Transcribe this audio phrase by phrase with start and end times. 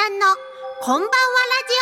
[0.00, 0.24] ちゃんの
[0.80, 1.12] こんばんは
[1.44, 1.74] ラジ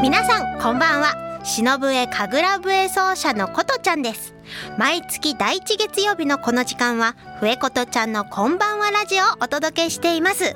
[0.00, 1.40] 皆さんこんばんは。
[1.42, 4.32] 篠笛神楽笛奏者のことちゃんです。
[4.78, 10.54] 毎月第一月曜日のこの時間は笛ことちゃんのこんばんはラジオをお届けしています。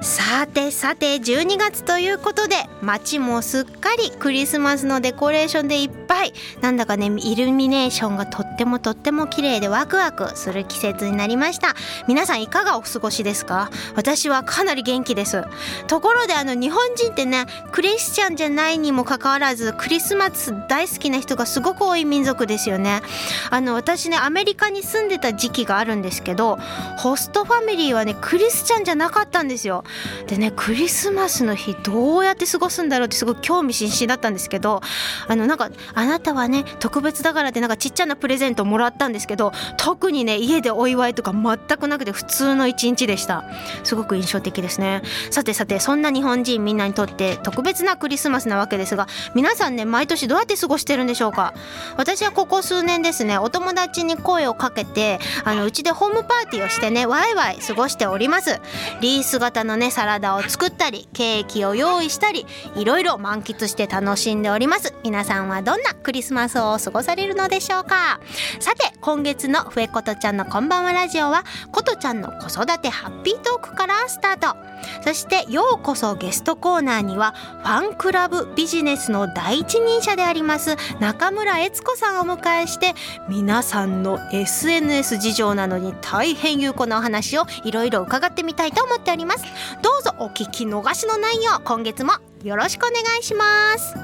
[0.00, 6.32] さてさて12月ということで街もすっかりクリスマスのデコレーションでいっぱい。
[6.60, 11.74] なんだかねイルミネーションがとってもとっても綺麗でワクワクする季節になりました。
[12.08, 13.70] 皆さんいかがお過ごしですか？
[13.94, 15.42] 私はかなり元気です。
[15.86, 23.02] ところであの日本人ってねクリスチャンじゃないにもかかわらずクリスマス大好きな人がすごく多い民族ですよね。
[23.50, 26.58] あの私ねアメリカに住んでた時期があるんですけど
[26.98, 29.84] ホストファミリーはねクリスチャンじゃなかったんですですよ。
[30.26, 34.80] でねクリスマスの日どうやって過ごすんだろうってすごい興味津々だったんですけど
[35.28, 43.44] あのなんかあなたはね特別だからってなんかちっちゃなプレゼントもらったんですけど特にね家でお祝いとか全くなくて普通の一日でした。
[43.84, 45.02] すごく印象的ですね。
[45.30, 51.54] さてさてそんな日本人みんなにとって特別なクリスマスなわけですが皆さんね毎年どうやって過ごしてるんでしょうか？
[51.96, 58.60] 私はここ数年ですねお友達に声をかけてあのうちでホームパーティーをしてねワイワイ過ごしております。
[59.00, 64.94] リース型のねサラダを作ったりケーキを用意したりいろいろ満喫して楽しんでおります。
[65.04, 68.20] 皆さんはどんなクリスマスを過ごされるのでしょうか？
[68.60, 74.56] さて今月のふえことちゃんのこんばんはラジオはことちゃんの子育てハッピートークからスタート。
[75.02, 82.94] そしてようこそゲストコーナーにはファンクラブビジネスの第一人者であります中村悦子さんをお迎えして
[83.28, 89.33] 皆さんの SNS 事情なのに大変有効なお話をいろいろ伺ってみたいと思っております。
[89.82, 92.12] どうぞお聞き逃しのないよう今月も
[92.42, 93.44] よろしくお願いしま
[93.78, 93.94] す。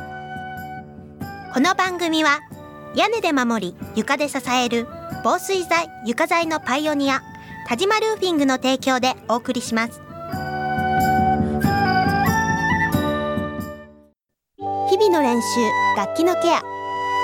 [1.52, 2.40] この番組は
[2.94, 4.86] 屋根で守り床で支える
[5.24, 7.22] 防水材床材のパイオニア
[7.68, 10.00] 田島ルーフィングの提供でお送りします。
[14.90, 15.46] 日々の練習
[15.96, 16.62] 楽器のケア。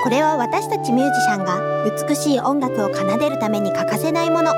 [0.03, 4.53] これは私たちミュージシャンが美しい音楽を奏でるために欠かせないもの。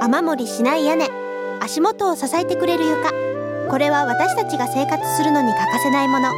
[0.00, 1.21] 雨漏りしない屋根。
[1.64, 3.12] 足元を支えてくれる床。
[3.70, 6.28] これは私たちが生活するのに欠かせないもの。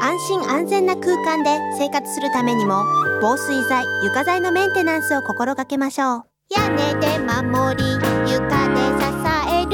[0.00, 2.84] 安心安全な空間で生活するためにも
[3.20, 6.22] 防水材床材のメンテナンスを心がけましょう。
[6.56, 7.94] 屋根で守り
[8.30, 9.10] 床で支
[9.50, 9.72] える。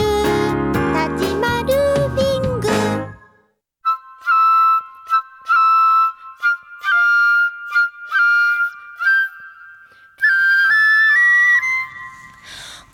[0.94, 2.68] 田島ルーフィング。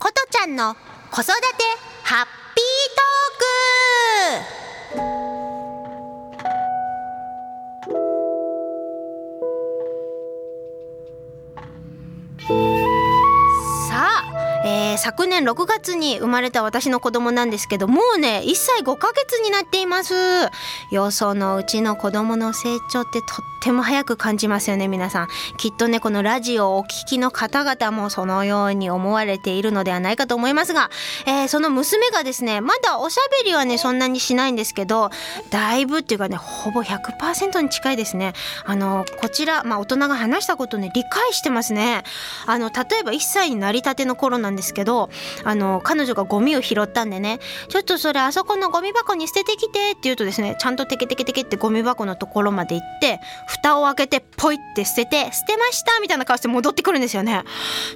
[0.00, 0.76] ことちゃんの
[1.18, 1.64] 子育て
[2.04, 2.26] ハッ
[14.98, 20.14] 昨年6月に生まれた私の子供なんですけどもうね1歳5ヶ月になっています。
[20.90, 23.26] よそのうちの子供の成長ってとっ
[23.62, 25.28] ても早く感じますよね皆さん。
[25.56, 30.90] きっとねこのラジオをお聞きの方々もそのように思われているのではないかと思いますが、
[31.26, 35.10] えーその娘がですねまだおしゃべりはねそんなにしないんですけど
[35.50, 38.32] だいぶっていうかねほぼ100%に近いですね。
[38.64, 42.02] あのこちら、まあ、大人が話したことね理解してますね。
[42.46, 44.87] あの例えば1歳になりたての頃なんですけど
[45.44, 47.38] あの彼女がゴミを拾ったんでね。
[47.68, 57.42] ちょっとそれあそこのゴミ箱に捨ててきてって言うとですねちゃんとテケテケテケってゴミ箱のところまで行って蓋を開けてポイって捨てて捨てましたみたいな顔して戻ってくるんですよね。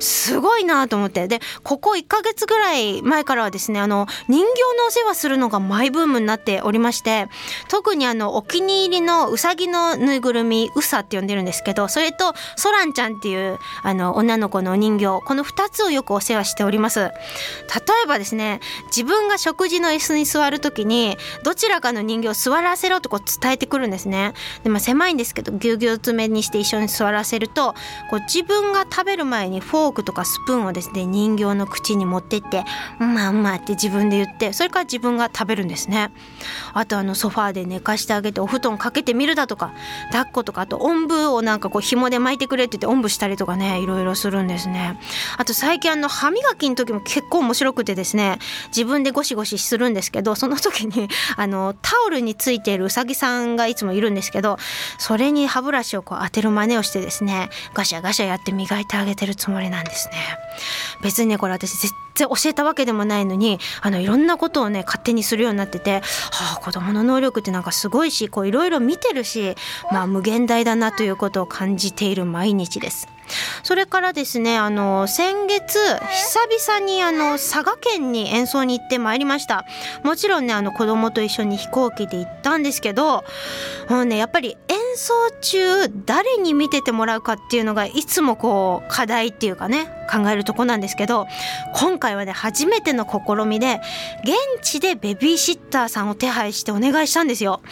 [0.01, 1.29] すごいなと思って。
[1.29, 4.45] でここ1ヶ月ぐらい前からはですねあの人形
[4.79, 7.29] のお世話するのがマイブームになっておりまして
[7.69, 16.82] 特にあのお気に入りのうさぎのぬいぐるみうさって呼んでるんですけどそれとソランちゃんっていうあの女の子のお人形この2つをよくお世話しております。
[16.83, 17.01] ます。
[17.01, 17.11] 例
[18.05, 24.35] えばですね自分が食事の椅子に座る時にどちらかの人形を座らせろとこう伝えてくるんですね。
[24.65, 27.75] で、まあ、狭いんですけどぎゅうぎゅう詰めにして一緒に座らせると
[28.11, 32.65] こう自分が食べる前にフォークとかスプーンをですね人形の口に持ってって
[33.01, 36.11] 「うまうま」って自分で言ってそれから自分が食べるんですね。
[36.75, 39.73] あとあのソファーで寝かしてあげてお布団かけてみるだとか
[40.11, 44.99] 抱っことかあとおんぶをなんかこう紐で巻いてくれって言っておんぶしたりとかねいろいろするんですね。
[45.37, 48.39] あと最近あの歯磨きの時も結構面白くてですね
[48.69, 54.59] 自分でゴシゴシするんですけどその時に あのタオルについているうさぎさんがいつもいるんですけど
[54.99, 60.15] それに歯ブラシをこう当てる真似をしてですねガシャガシャやって磨いてあげてるつもりなんですね。
[61.03, 61.73] 別にねこれ私
[62.15, 66.01] 絶然教えたわけでもないのにあのいろんなことをね勝手にするようになってて、
[66.31, 69.55] はあ、子供の能力ってなんかすごいしこういろいろ見てるし、
[69.91, 73.09] まあ、無限大だなということを感じている毎日です。
[73.63, 79.65] それからですねあの先月久々にあの佐賀県に演奏に行ってまいりました
[80.03, 83.25] もちろんねあの子供と一緒に飛行機で行ったんですけど
[83.89, 91.27] もうねやっぱり演奏中誰に見ててもらうかっていうのがいつもこう課題っていうかね考えるとこなんですけど
[91.75, 93.81] 今回はね初めての試みで
[94.25, 97.63] 現地でベビーシッターさんを手配してお願いしたんですよ。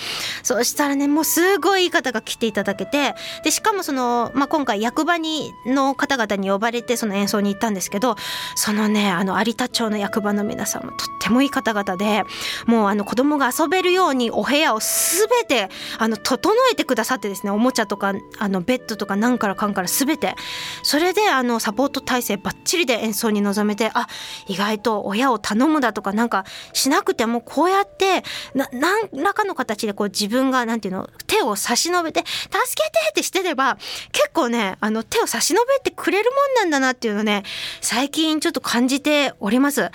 [0.43, 3.15] そしたらねもうすごいいい方が来ていただけて
[3.45, 8.17] でしかもその、まあ、今回役場にの方々に呼ばれてその演奏に行ったんですけど
[8.55, 12.25] そのねあの有田町の役場の皆さんもとってもいい方々で
[12.67, 15.69] もうあの子供が遊べるようにお部屋を全て
[15.99, 20.35] あの整えてくださってさってですねおもちゃとかあのベッドとか何からかんから全て。
[20.83, 24.07] それであのサポート体制ばっちりで演奏に臨めてあ
[24.47, 28.23] 意外と親を頼むだとかなんかしなくてもこうやって
[28.55, 33.77] 何らかの形でこう自分がなんていうの手を差し伸べて助けてってしてれば
[34.13, 37.43] 結構ねあの手を差し伸べてくれるもんなんだなっていうのね
[37.81, 39.91] 最近ちょっと感じております。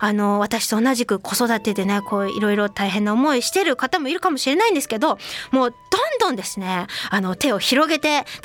[0.00, 5.18] あの私と同じく子育てでねこういろいろ大変な思いしてる方もいるかもしれないんですけど
[5.50, 6.86] もうどんどんですねね。
[7.10, 8.40] あの手を広げて助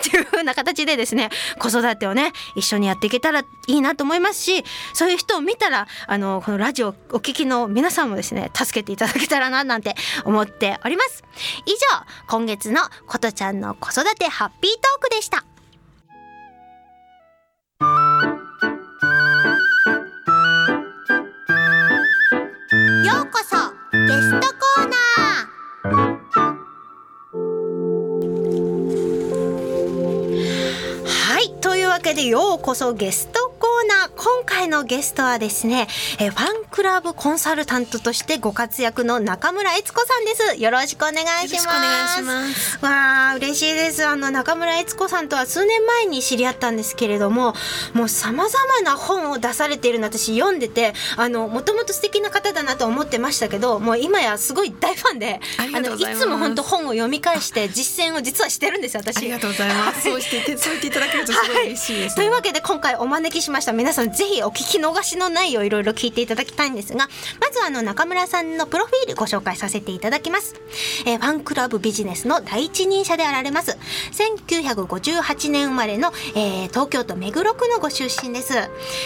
[0.00, 9.94] けてっていう風な形でですね子育てをね一緒にやっていけたらいいなと思いますしそういう人を見たらあのこのラジオお聞きの皆さんもですね助けていただけたらななんて
[10.24, 11.24] 思っております。
[11.64, 11.76] 以上
[12.28, 15.44] 今月のことちゃんの子育てハッピートークでした。
[23.04, 23.56] ようこそ
[23.92, 24.88] ゲストコー
[25.94, 26.17] ナー。
[32.08, 34.10] けでようこそゲストコーナー。
[34.16, 35.88] 今回のゲストはですね
[36.18, 40.62] えファンクラブコンサルタントとしてご活躍の中村悦子さんです。
[40.62, 41.68] よろしくお願いします。
[41.68, 42.84] お願いします。
[42.84, 44.06] わあ嬉しいです。
[44.06, 47.54] あの中村悦子さんとは数年前に知り合ったんですけれども
[47.94, 55.40] もうさまざまな本を出されているの私読んでてあのもともと素敵な方だなと思ってましたけどもう今やすごい大ファンで
[55.74, 59.18] あのいつも本当本を読み返して実践を実はしてるんです私。
[59.18, 60.02] ありがとうございます。
[60.02, 62.06] そうしてそう言っていただけるとすごい嬉しいです、ね。
[62.08, 67.08] はい、というわけで今回お招きしました皆さんぜひお聞き逃しのないをいろいろ聞いていただきたいんですが
[67.40, 70.54] まずはあの中村さんのプロフィールご紹介させていただきます、
[71.06, 73.78] えー、ファンクラブビジネスの第一人者であられます。
[74.12, 78.54] 1958年生まれの、えー、東京都目黒区のご出身です、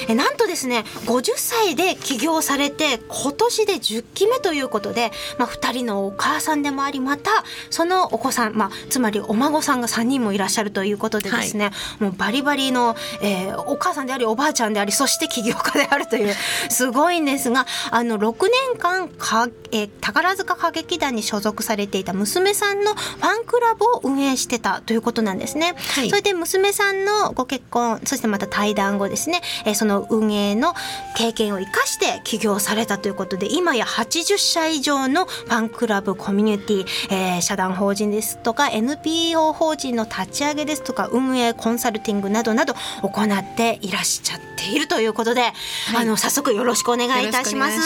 [0.08, 7.30] えー、なんとですね50歳で起業されて今年で10期目ということで、まあ、2人のお母さんでもありまた
[7.70, 16.34] そのお子さん、まあ、つまりお孫さんが3人もいらっしゃるということでですね、はい、もうバリバリの、えー、お母さんでありおばあちゃんでありそして起業家であるという
[16.68, 25.74] すごいんですがあの6年間か、えー、宝塚歌劇団に所属されていた娘さんのファンクラブを運営してたということなんですね。
[25.94, 30.74] はい、それで娘さんのご結婚そしてまた対談後ですね、えー、その運営の
[31.16, 45.52] 経験を生かして起業されたということで今や80社以上のファンクラブコミュニティ、えー、社団法人ですとか NPO 法人の立ち上げですとか運営コンサルティングなどなど行っていらっしゃっているということで、はい、
[45.96, 47.80] あの早速よろしくお願いいたします。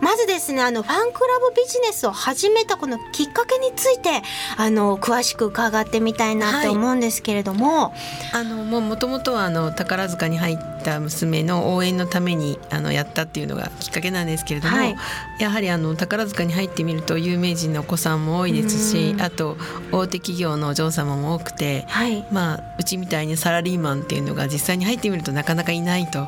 [0.00, 4.22] まずですねあのファンクラブビジネスを始めたこのきっかけについて
[4.56, 7.92] あの詳しく伺ってみたいなと思うんですけれども、はい、
[8.40, 14.96] あのもうもともとはあの宝塚に入った娘の応援のためにあのやったっていうのがきっかけなんですけれども、はい、
[15.38, 19.56] やはりあの宝塚に入ってみると有名人のお子さんも多いですしあと
[19.92, 26.26] 大手企業のお嬢様も多くて、はい、まあうちみたいにサラリーマンっていうのが実際に入ってみるとなかなかいないという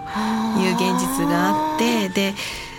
[0.75, 2.26] 現実があってで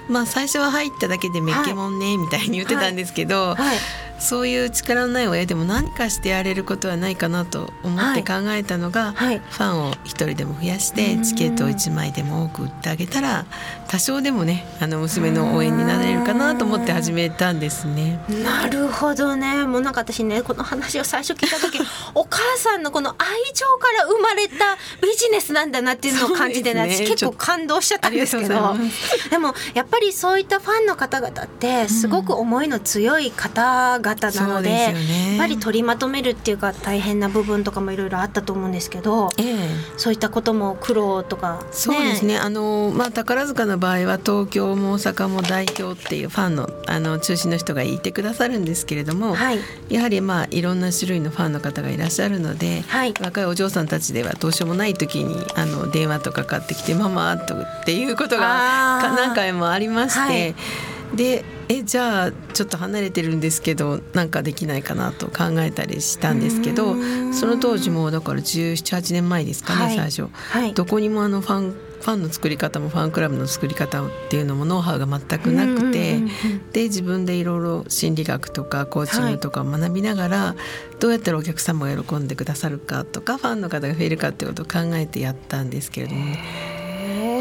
[0.08, 3.58] まあ最初は入っただけでめっけもんねみたいに言ってたんですけど、はい。
[3.58, 3.78] はい、
[4.20, 13.46] そういう力のない親でも何かしてやれることはないかなと思って考えたのが、はい、ファンを一人でも増やしてチケットを1枚でも多く売ってあげたら
[13.88, 18.20] 多少でもねあの娘の応援になれるかなと思って始めたんですね。
[18.44, 19.66] なるほどね。
[19.66, 21.80] もうなんか私ねこの話を最初聞いた時
[22.14, 28.76] お母さんのこの愛情から生まれたビジネスなんだなっていうのを感じてね、ね、私結構感動しちゃったんですけど。
[29.30, 39.56] でもやっぱりそういったファンの方々ってすごく思いの強い方が方なので、ね、やっぱり取りまとめるっていうか大変な部分とかもいろいろあったと思うんですけど、ええ、
[39.98, 42.38] そういったことも苦労とか、ね、そうですね。
[42.38, 49.60] あの、まあ、宝塚の場合は東京も大阪も代表っていうファンのあの中心の人がいてくださるんですけれども、はい、
[49.90, 60.20] やはりまあいろんな種類のファンの方がいらっしゃるので、はい、若いお嬢さんたちではどうしようもない時にあの電話とかかってきて「ママ」とっていうことが何回もありまして。
[60.20, 60.56] はい。
[61.16, 66.96] でえじゃあちょっと離れてるんですけどなんかできないかなと考えたりしたんですけど
[67.34, 76.20] その当時もだから1718年前ですかね、はい、最初、はい、どこにもあのファンファンの作り方もファンクラブの作り方っていうのもノウハウが全くなくて、
[76.72, 80.56] で自分でいろいろ心理学とかコーチングとかを学びながら、は
[80.94, 86.77] い、どうやったらお客様が喜んでくださるかとかファンの方が増えるかっていうことを考えてやったんですけれども、ね。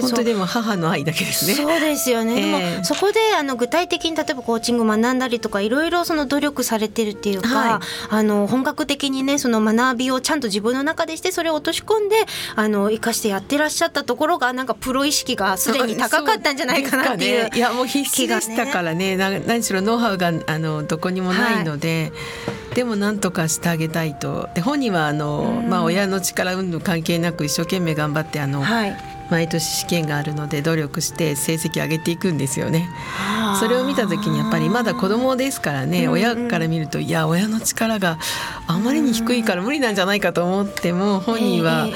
[0.01, 1.55] 本当でも母の愛だけですね。
[1.55, 2.35] そうですよね。
[2.35, 12.17] えー、でもそこであの具体的に例えばコーチング学んだりとかいろいろその努力されてるっていうか、はい、あの本格的にねその学びをちゃんと自分の中でしてそれを落とし込んで
[12.55, 19.17] あの生かしてやってらっしゃったところがなんかプロ意識がすでに高かったんじゃないかなっていう、ね、いやもう必死でしたからね。
[19.17, 22.13] ね何しろノウハウがあのどこにもないので。
[22.15, 32.89] はいでも何とかしてあげたいとで本人はあの、まあ、親の力運動関係なく一生懸命頑張ってあの、はい、毎年試験があるので努力して成績上げていくんですよね。
[33.59, 38.19] それを見た時にやっぱりまだ子供ですからね、親から見るといや親の力が
[38.67, 41.89] あまりに低いから無理なんじゃないかと思っても本人は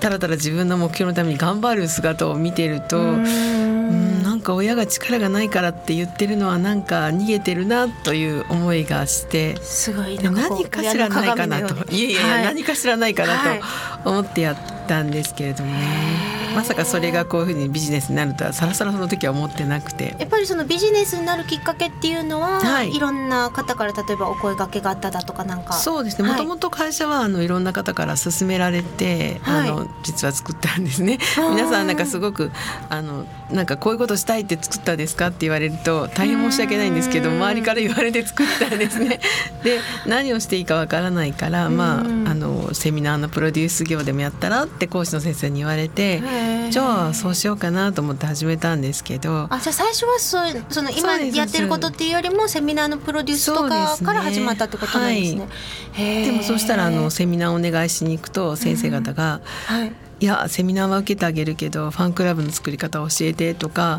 [0.00, 2.98] ただただ自分の目標のために頑張る姿を見てると。
[2.98, 4.22] うん。
[4.22, 10.18] なんか親が力がないからって言ってるのはなんか逃げてるなという思いがしてすごい。
[10.18, 11.90] 何かしらないかなと。
[11.90, 13.60] いやいや、はい、何かしらないかな
[14.04, 16.36] と思ってやったんですけれどもね。
[16.56, 20.16] まさかそれがこういうふうにビジネスになるとはさらさらその時は思ってなくて。
[20.18, 25.74] やっぱりそのビジネスになるきっかけっていうのは、はい、いろんな方から例えばお声がけがあっただとかなんか。
[25.74, 26.28] そうですね。
[26.28, 31.18] もともと会社はあのいろんな方から勧められて、はい、あの実は作ったんですね。
[31.36, 32.50] 皆さんなんかすごく
[32.88, 39.20] あのなんかこういうことしたいって作ったんですかって言われると大変申し訳ないんですけど周りから言われて作ったんですね。
[39.62, 46.22] で何をしていいかわからないからまああのセミナーのプロデュース業でもやったらって講師の先生に言われて
[46.70, 55.48] じゃあそうしようかなと思って始めたんですけどあじゃあ最初はそうその今やってることっていうよりもセミナーのプロデュースとかから始まったってことなんですね。
[55.96, 59.40] でねはい、でもそしたらあのセミナーお願いしに行くと先生方が、
[59.70, 59.76] うん。
[59.80, 63.98] はいいやセミナーは受けてあげるけどファンクラブの作り方を教えてとか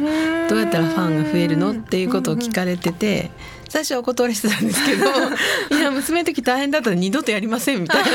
[0.50, 3.30] どうやったらファンが増えるのっていうことを聞かれてて
[3.70, 5.06] 最初はお断りしてたんですけど
[5.78, 8.10] いや娘の時大変だったら二度とやりませんみたいな。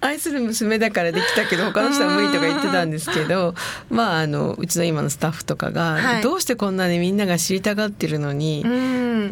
[0.00, 3.54] 愛する娘だからできたけど他の人は無理とか言ってたんですけど
[3.90, 8.64] まああのうちの今のスタッフとかが、はい、どうしてこんなにみんなが知りたがってるのに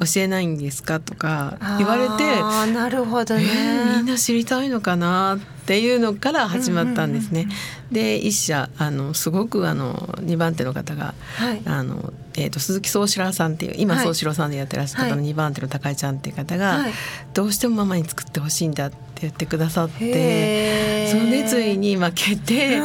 [0.00, 7.49] 教えないんですかとか言われてなるほどね、えー、みんな知りたいのかなってっていうのから始まったんですね。
[7.90, 16.93] で一社あのすごくあの2番手の方が、はい、あのえーと、鈴木宗志郎さんっていう今宗志郎さんでやってらっしゃる方の2番手の高井ちゃんっていう方が、はい、
[17.33, 22.78] どうしてもママに作ってほしいんだって言ってくださってその熱意に負けて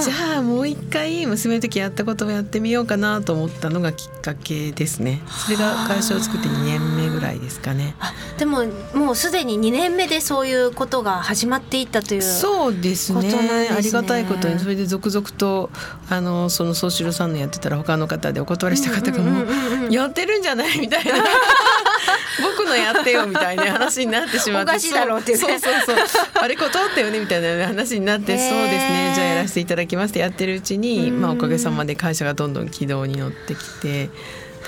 [0.00, 5.20] じゃあもう一回娘の時やったことをやってみようかなと思ったのがきっかけですね。
[5.26, 7.94] それが会社を作って2年目ぐらいですかね。
[8.38, 8.64] でも
[8.94, 15.70] もうすでに2年目でそういうことが始まっていったというそうですね、ね、ありがたいことにそれで続々と
[16.08, 19.42] あのその宗志郎さんのやってたら他の方でお断りして方がも
[19.88, 21.12] うやってるんじゃないみたいな。
[22.42, 24.70] 僕のやってよみたいな話になってしまって。
[24.70, 26.24] おかしいだろうっていう、ね、そうそうそう。
[26.34, 29.12] あれ断ったよねみたいな話になって、そうですね。
[29.14, 34.10] じゃあやらせていただきますってやってるうちに、まあ、おかげさまで会社がどんどん軌道に乗ってきて。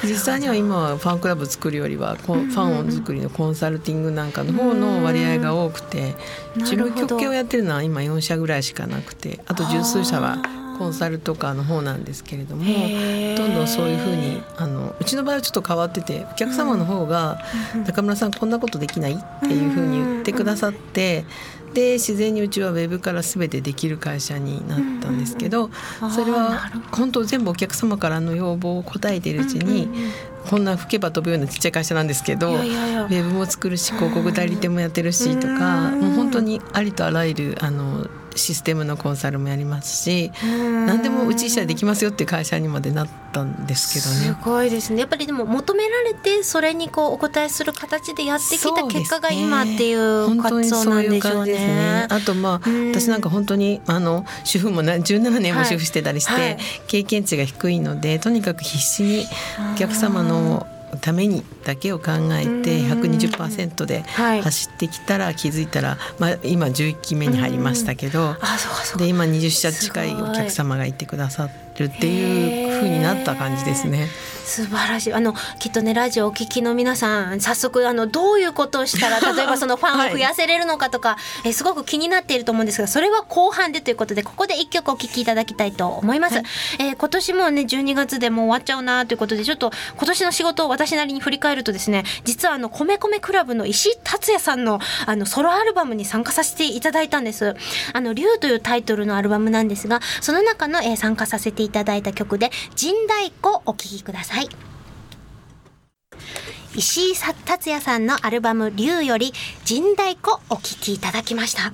[0.04, 6.14] 実際には今はファンクラブ作るよりはファン作りのコンサルティングなんかの方の割合が多くて
[6.56, 10.38] 事務局系をやってるのは今4社ぐらいしかなくてあと十数社は
[10.82, 12.64] コンサルとかの方なんですけれども
[13.36, 17.38] どんどんそういうふうにあのうちの場合はちょっと変わっててお客様の方が
[17.86, 21.24] 「中村さんこんなことできない?」っていうふうに言ってくださって
[21.74, 25.70] で自然にうちはウェブから全てできる会社になったんですけど
[26.14, 29.88] それは本当全部お客様からの要望を答えているうちに
[30.50, 44.38] こんな吹けば飛ぶようなちっちゃい会社なんですけどウェブも作るし広告代理店もやってるしとかもう本当にありとあらゆるあのシステムのコンサルもやりますし何でもうち社できますよっていう会社にまでなったんですけどね。
[44.38, 45.00] すごいですね。
[45.00, 51.52] やっぱりでも求められてそれにこうお答えする形でやってきた結果が今っていう活動なんでしょうね。
[51.52, 56.42] うねあとまあ私なんか本当にあの主婦も17年も主婦してたりして、はい。
[56.42, 59.26] はい、経験値が低いのでとにかく必死に
[59.74, 60.66] お客様の
[61.00, 64.42] ためにだけを考えて120%ではい。
[64.42, 68.36] 走ってきたら気づいたら、まあ、今11期目に入りましたけど、
[68.98, 74.08] で今20社近いお客様がいてくださるっていう風になった感じですね。
[74.44, 75.12] 素晴らしい。
[75.12, 86.44] あのきっとねラジオお聞きの皆さん早速あのどういうことをしたら 例えばそのファンを増やせれるのかとか、えーすごく気になっていると思うんですがそれは後半でということでここで一曲お聴きいただきたいと思います、はい。
[86.78, 97.54] えー今年もね12月でもう終わっちゃうなということでちょっと今年の仕事を私なりに振り返るとですね実はあの米米クラブの石井達也さんのあのソロアルバムに参加させていただいたんです。
[97.92, 104.31] あの竜というタイトルのアルバムなんですがその中の、えー参加させていただいた曲で神太鼓お聴きください
[106.74, 109.34] 石井達也さんのアルバム「竜」より
[109.68, 111.72] 「神太鼓」お聴きいただきました。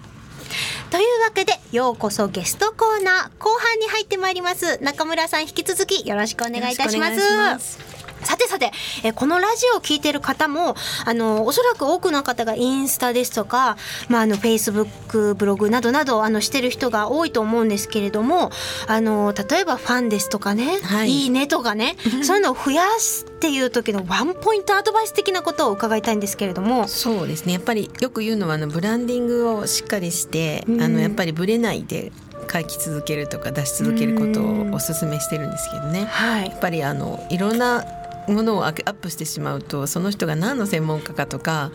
[0.90, 4.78] というわけでようこそゲストコーナー後半に入ってまいります。
[4.82, 7.10] 中村さん引き続きよろしくお願いいたしま
[7.58, 7.78] す。
[8.22, 8.72] さてさて、
[9.04, 13.76] えーこのラジオを聞いてる方もあのおそらく多くの方がインスタですとか、
[14.08, 18.50] まあ、あのフェイスブックブログなどなどあのしてる人が多いと思うんですけれども
[18.86, 26.86] あの例えばファンですとかね、はいいいねとかね そういうのを増やすっていう時のワンポイントアドバイス的なことを伺いたいんですけれども。
[26.88, 32.12] そうですねやっぱりよく言うのはあのブランディングをしっかりして、うんあのやっぱりブレないで
[32.52, 36.06] 書き続けるとか出し続けることをお勧めしてるんですけどね。
[36.10, 37.84] はいやっぱりあのいろんな
[38.28, 41.70] ものをアップしてしまうとその人が何の専門家かとか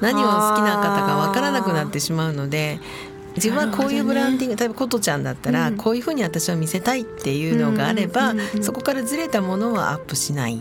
[0.00, 2.80] 何を好きな方か分からなくなってしまうので
[3.38, 10.60] 自分はこういうブランディング、例えば琴ちゃんだったら、うんこういうふうに私は見せたいっていうのがあれば、うんうんそこからずれたものはアップしない。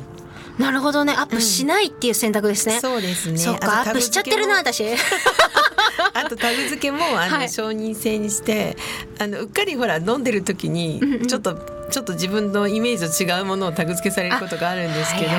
[0.57, 2.79] なるほどねアップしないっていう選択ですね。
[2.79, 3.37] そうですね。
[3.37, 4.83] そうかアップしちゃってるな私。
[6.13, 8.77] あとタグ付けもあの、はい承認制にして
[9.19, 15.31] あのうっかりほら飲んでる時にちょっと、ちょっと自分のイメージと違うものをタグ付けされることがあるんですけど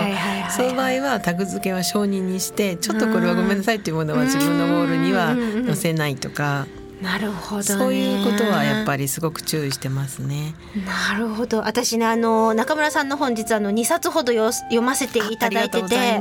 [0.51, 5.35] その場合はタグ付けは承認にしてちょっとこれはごめんなさいっていうものは自分のウォールには
[5.67, 6.67] 載せないとか
[7.03, 10.55] なるほど、ね、そういうことはやっぱりすごく注意してますね。
[10.85, 16.21] なるほど私ねあの中村さんの本実はあの2冊ほどよ読ませていただいてて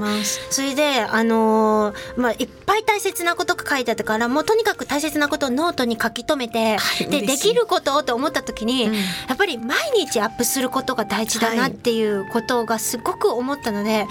[0.50, 14.06] それであのーまあいっぱい大切なことが書いてあったからもうとにかく大切なことをノートに書き留めて、ではい嬉しいできることをと思った時に、うんやっぱり毎日アップすることが大事だなっていうことがすごく思ったので。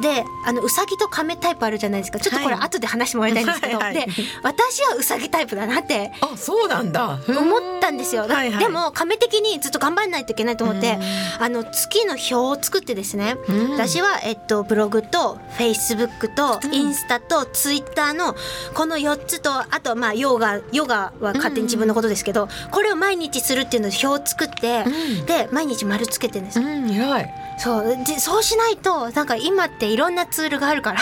[0.00, 2.18] であのうさぎと亀タイプあるじゃないですか。
[2.18, 3.94] ちょっとこれはい後で話してもらいたいんですけど、はい。
[3.96, 7.18] はいで私はうさぎタイプだなってあそうなんだ。
[7.28, 8.26] 思ったんですよ。
[8.26, 8.64] だはいはい。
[8.64, 10.94] でも亀的にずっと頑張らないといけないと思って
[11.38, 11.44] うん。
[11.44, 13.70] あの月の表を作ってですね、うん。
[13.72, 16.74] 私は、えっと、ブログとフェイスブックとうん。
[16.74, 18.34] インスタとツイッターの
[18.74, 25.26] この4つとあとまあヨガヨガは勝手に自分のことですけど、これを毎日するっていうので表を作って、うん。
[25.26, 26.66] で毎日丸つけてるんですよ。
[26.66, 31.00] うん偉いそうそうしないとなんか今っていろんなツールがあるから。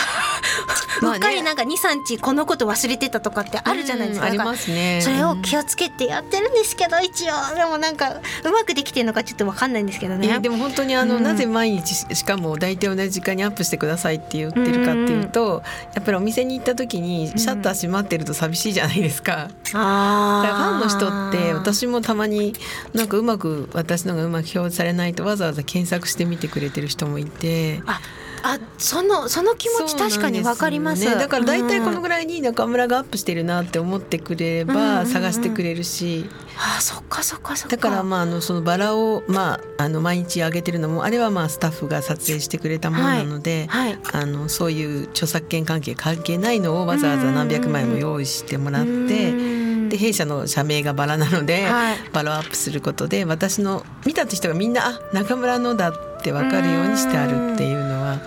[1.01, 4.27] うっかりなんか23日このこと忘れてたとかってあるじゃないですか。
[4.27, 10.27] うんありますねそれを気をつけてやってるんですけど一応でもなんかうまくできてるのかちょっとわかんないんですけどね。
[10.27, 19.49] えーでも本当にあの、うんなぜ毎日ししかも大体同じ時間にアップしてくださいって言ってるかっていうと、やっぱりお店に行った時にシャッター閉まってると寂しいじゃないですか。
[19.73, 22.53] あだからファンの人って私もたまに
[22.93, 27.81] なんかうまく私のがうまく表示されないとわざわざ検索してみてくれてる人もいて。
[27.85, 27.99] あ
[28.43, 31.05] あそのその気持ち確かにわかります。
[31.05, 37.75] ねだから大体このうんぐらいに中村がアップしてるなって思ってくれば探してくれるし、あそっかそっかそっか。
[37.75, 43.99] だからまああのそのバラをまああの毎日上げてるのもあれはまあスタッフが撮影してくれたものなので、はい。
[44.11, 49.68] あのそういう著作権関係関係ないのをわざわざ何百枚も用意してもらって。
[49.89, 49.97] うん。
[49.97, 51.97] で弊社の社名がバラなので、はい。
[52.13, 58.19] バラをアップすることで私の見た人がみんなあ中村のだって分かるようにしてあるっていうのは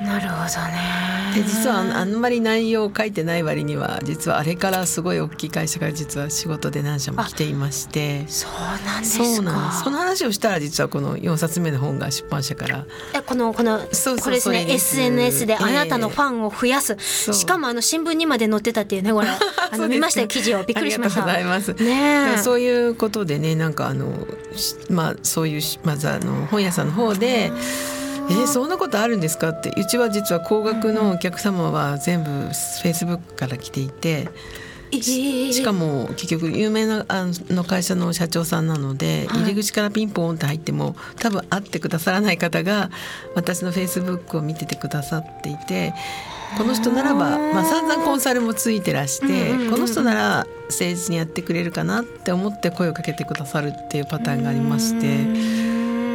[0.00, 1.08] なるほどね。
[1.34, 8.26] で実はあんまり内容を書いてない割には実はあれからすごい大きい会社が実は仕事で何社も来ていまして。
[8.28, 8.52] そう
[8.86, 9.24] なんですか。
[9.24, 12.86] そうなんその話をしたら実はこの4冊目の本が出版社から。
[13.14, 17.34] えこのこのそうこれですねです SNS でええあなたのファンを増やす、そう。
[17.34, 19.28] しかもあの新聞にまで載ってたっていうねこれ。
[19.70, 20.62] あの見ましたよ記事を。
[20.62, 21.24] びっくりしました。
[21.24, 22.36] ありがとうございます。
[22.36, 27.50] ねそういうことでねなんかあのしまあそういうしまずあの本屋さんの方で
[28.30, 34.28] 「えーそんなことあるんですか?」ってうちは実は高額のお客様は全部フェイスブックから来ていて
[34.90, 42.90] しかも結局有名なあの会社の社長さんなので、はい入り口からピンポンって入っても多分会ってくださらない方が
[43.34, 45.94] 私のフェイスブックを見ててくださっていて
[46.56, 55.68] この人ならば、まあ、散々コンサルもついてらして、うんうんうんうんこの人なら誠実にやってくれるかなって思って声をかけてくださるっていうパターンがありまして。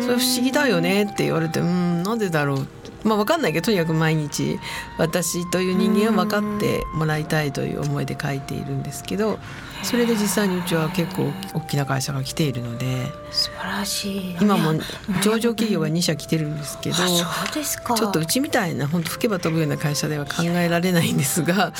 [0.04, 2.68] それ不思議だよねって言われてうんななぜだろう。
[3.04, 4.60] まあ分かんないけどとにかく毎日
[4.98, 9.40] 私という人間を分かってもらいたいという思いで書いているんですけど
[9.84, 12.86] それで実際にうちは結構大きな会社が来ているので
[13.30, 14.74] 素晴らしい今も
[15.22, 21.74] 上場企業が2社来てるんですけど、そうちょっとうちみたいな本当吹けば飛ぶような会社では考えられないんですが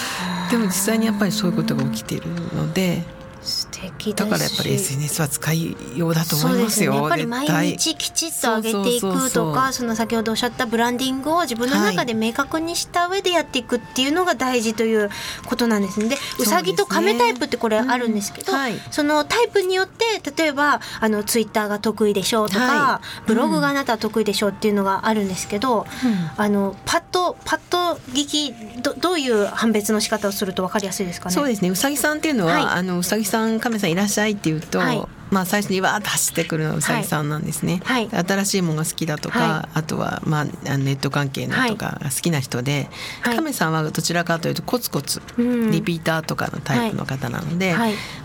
[0.52, 3.23] でも実際にやっぱりそういうことが起きているので。
[3.44, 6.94] 素敵だからやっぱり SNS は使いようだと思いますよ。
[6.94, 15.10] ね、やっぱり毎日きちっと上げていくとかその先ほどおっしゃったブランディングを自分の中で明確にした上でやっていくっていうのが大事という
[15.46, 16.10] ことなんですね。
[16.10, 25.86] でうさぎと亀タイプってこれあるんですけど、うんはい、そのタイプによって例えばあのツイッターが得意でしょうとか、はい、ブログがあなたは得意でしょうっていうのがあるんですけど、うん、
[26.38, 31.36] あのパッとパッと聞きどどういう判別の仕方をすると分かりやすいですかね？
[31.36, 31.70] そうですね。
[31.70, 37.82] うさぎさんっていうのは、はい、あのうさぎさん亀さんいらっしゃいって言うと、はい、まあ、最初にわーっと走ってくるのはうさぎさんなんですね。
[37.84, 42.90] はい、新しいものが好きだとか、はい、あとは、まあ、ネット関係のとかが好きな人で、
[43.22, 47.76] はい、亀さんはどちらかというとコツコツリピーターとかのタイプの方なので、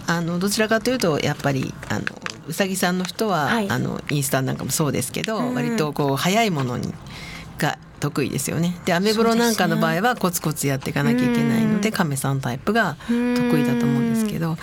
[0.06, 2.04] あのどちらかというとやっぱりあの
[2.46, 6.92] うさぎさんの人は、あのインスタなんかもそうですけど、うん、割とこう早いものに
[7.56, 8.76] が得意ですよね。
[8.84, 14.56] でアメブロなんかの場合はコツコツやっていかなきゃいけないので、亀さんタイプが得意だと思うんですけど。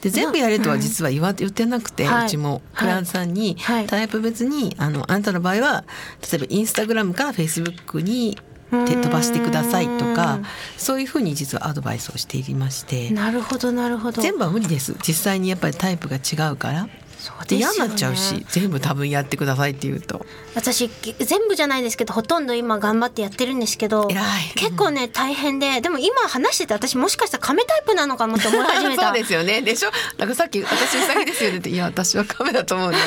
[0.00, 3.56] で全部やれとは実は言わ言ってなくて、うちもクラントさんに
[3.88, 5.84] タイプ別にあのあなたの場合は
[6.22, 8.38] 例えばインスタグラムからフェイスブックに
[8.70, 10.38] 手飛ばしてくださいとか
[10.76, 13.10] そういうふうに実はアドバイスをしていまして。
[13.10, 14.22] なるほどなるほど。
[14.22, 14.94] 全部は無理です。
[15.02, 16.84] 実際にやっぱりタイプが違うから。
[16.84, 16.90] で、
[17.32, 20.24] ね、嫌になっちゃうし全部多分やってくださいって言うと。
[20.54, 24.08] 私全部じゃないですけどほとんど今頑張ってやってるんですけど
[24.56, 29.06] 結構ね大変ででも今話してて私もしかしたら亀タイプなのかもって思い始めた。
[29.08, 29.62] そうですよね。
[29.62, 29.90] でしょ？
[30.18, 32.98] なんかさっき私うさぎですよねっていや私は亀だと思うんだ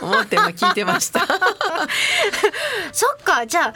[0.00, 1.26] と思って今聞いてました。
[2.92, 3.46] そっか。
[3.46, 3.74] じゃあ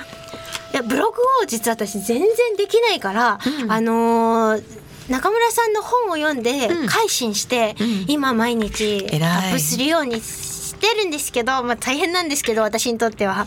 [0.72, 4.62] いやブログを実は私全然できないから、うん、あのー
[5.08, 13.44] 中村さんの本を読んで改心して、うん、今毎日アップするようにしてるんですけど、まあ、大変なんですけど私にとっては。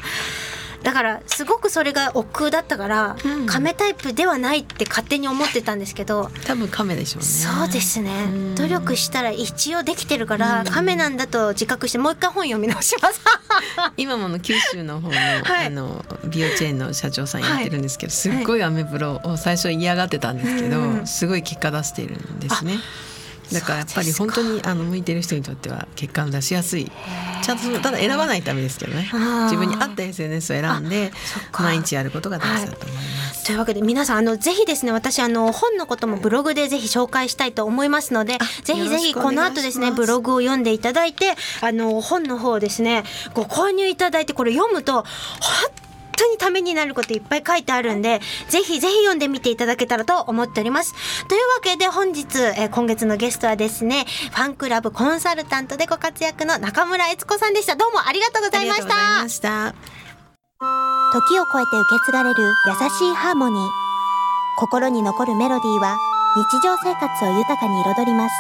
[0.83, 7.27] だからすごくそれが億劫だったから、うん、亀タイプではないって勝手に思ってたんですけど多分亀でしょうね。
[7.27, 8.11] そうですね、
[8.55, 13.21] 努力したら一応できてるから、亀なんだと自覚してもう一回本読み直します。
[13.97, 22.79] 今もの九州の方のはい、あの美容チェーンの社長さんやってるんですけど、はい、すっごいアメブロを最初嫌がってたんですけど、すごい結果出しているんですね。
[23.53, 26.91] だからやっぱり本当にあの向いてる人にとっては結果を出しやすい。
[27.41, 29.09] ちゃんとただ選ばないためですけどね。
[29.43, 31.11] 自分に合った SNS を選んで
[31.59, 33.01] 毎日やることが大事だと思いま
[33.33, 33.37] す。
[33.37, 45.05] はい、というわけで皆さんあのぜひですね私あの本のこともブログでぜひ紹介したいと思いますのでぜひぜひこの後ですねブログを読んでいただいてあの本の方ですねご購入いただいてこれ読むと本
[46.21, 50.93] 当にためになることいっぱい書いてあるんで、ぜひぜひ読んでみていただけたらと思っております。
[51.27, 57.75] というわけで本日、えー、今月のゲストはですね、ファンクラブコンサルタントでご活躍の中村悦子さんでした。
[57.75, 59.29] どうもありがとうございました。
[59.29, 59.73] した
[61.13, 63.69] 時を超えて受け継がれる優しいハーモニー。
[64.57, 65.97] 心に残るメロディーは
[66.35, 68.35] 日常生活を豊かに彩ります。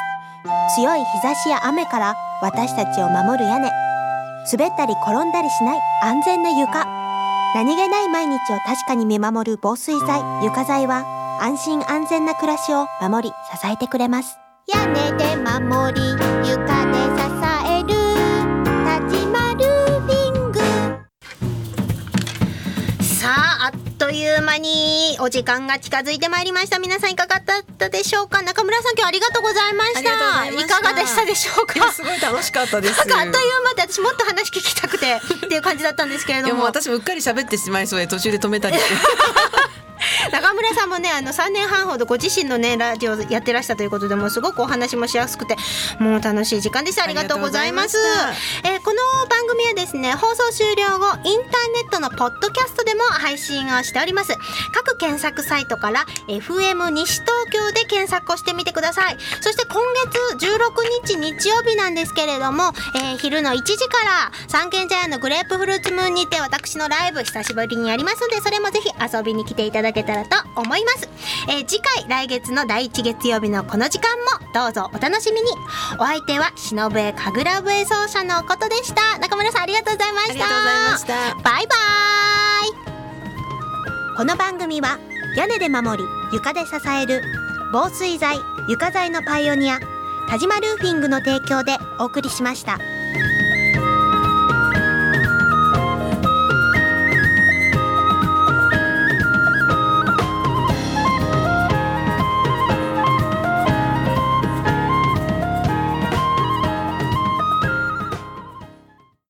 [0.75, 3.69] 強い日差しや雨から私たちを守る屋根。
[4.51, 7.00] 滑ったり転んだりしない安全な床。
[7.53, 11.05] 何気ない毎日を確かに見守る防水剤、床材は
[11.41, 14.37] 安心安全な暮らしを守り支えてくれます。
[14.67, 16.01] 屋根で守り、
[24.41, 26.79] いう間にお時間が近づいてまいりました。
[26.79, 28.41] 皆さんいかがだったでしょうか？
[28.41, 30.49] 中村さん今日ありがとうございました。
[30.49, 31.91] いいかがでしたでしょうか？
[31.91, 32.97] すごい楽しかったです。
[32.97, 36.55] なんかあっという間で私もっと話聞きたくてっていう感じだったんですけれども。
[36.55, 38.95] も私もうっかり喋ってしまいそうで途中で止めたりして。
[40.31, 45.55] 中村さんもねあの3年半ほどご自身のねラジオやってらしたということでもすごくお話もしやすくて
[45.99, 47.03] もう楽しい時間でした。
[47.03, 47.97] ありがとうございます。
[48.63, 54.33] えー、この番組はですね放送終了後インターネットのポッドキャストでも配信をしております。
[54.73, 59.17] 各検索サイトから FM 西東京で検索をしてみてください。
[59.41, 59.81] そして今
[60.37, 71.09] 月16日日曜日なんですけれども、えー、昼の1時から三軒茶屋のグレープフルーツムーンにて私のライブ久しぶりにやりますのでそれもぜひ遊びに来ていただけたらと思います、
[71.49, 75.49] えー、次回来月の第1月曜日のこの時間もどうぞお楽しみに。
[75.99, 79.19] お相手は忍笛神楽笛奏者のことでした。
[79.19, 80.45] 中村さんありがとうございました。
[81.41, 81.77] バイバイ。
[84.17, 84.99] この番組は
[85.35, 87.21] 屋根で守り床で支える
[87.71, 88.37] 防水材
[88.67, 89.79] 床材のパイオニア
[90.29, 92.77] 田島ルーフィングの提供でお送りしました。